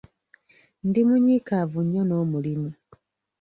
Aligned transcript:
Ndi 0.87 1.01
munyiikaavu 1.07 1.79
nnyo 1.83 2.01
n'omulimu. 2.05 2.69